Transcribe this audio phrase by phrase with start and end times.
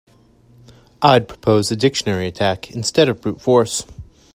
[1.03, 3.85] I'd propose a dictionary attack instead of brute force.